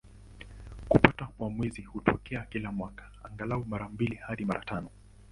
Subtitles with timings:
[0.87, 4.89] Kupatwa kwa Mwezi hutokea kila mwaka, angalau mara mbili hadi mara tano.